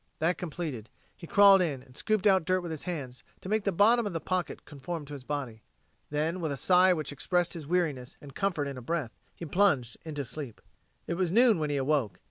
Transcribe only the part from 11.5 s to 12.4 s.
when he awoke.